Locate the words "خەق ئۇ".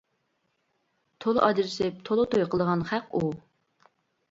2.91-3.25